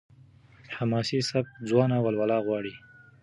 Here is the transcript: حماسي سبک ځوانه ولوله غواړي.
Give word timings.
حماسي 0.75 1.19
سبک 1.29 1.47
ځوانه 1.69 1.97
ولوله 2.01 2.37
غواړي. 2.45 2.73